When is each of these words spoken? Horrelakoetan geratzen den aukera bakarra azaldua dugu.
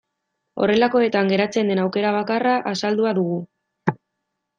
Horrelakoetan 0.67 1.29
geratzen 1.33 1.69
den 1.71 1.81
aukera 1.83 2.13
bakarra 2.15 2.55
azaldua 2.73 3.13
dugu. 3.19 3.37